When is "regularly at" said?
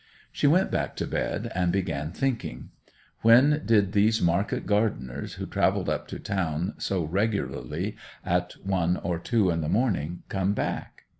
7.03-8.53